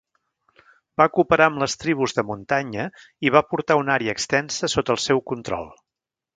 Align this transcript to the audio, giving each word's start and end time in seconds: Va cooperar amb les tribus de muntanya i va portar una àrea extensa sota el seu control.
Va 1.01 1.05
cooperar 1.17 1.47
amb 1.51 1.61
les 1.63 1.75
tribus 1.83 2.17
de 2.21 2.25
muntanya 2.31 2.87
i 3.29 3.35
va 3.37 3.45
portar 3.53 3.79
una 3.83 3.97
àrea 3.99 4.17
extensa 4.19 4.75
sota 4.77 4.99
el 4.99 5.03
seu 5.09 5.27
control. 5.35 5.73